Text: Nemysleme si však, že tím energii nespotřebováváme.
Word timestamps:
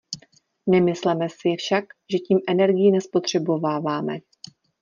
Nemysleme 0.67 1.27
si 1.29 1.55
však, 1.55 1.85
že 2.11 2.19
tím 2.19 2.39
energii 2.47 2.91
nespotřebováváme. 2.91 4.19